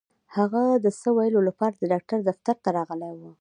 [0.35, 3.29] هغه د څه ويلو لپاره د ډاکټر دفتر ته راغلې وه.